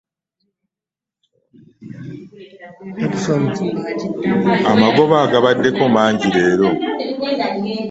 Amagoba 4.71 5.17
gaabaddeko 5.31 5.83
mangi 5.95 6.27
leero. 6.35 6.69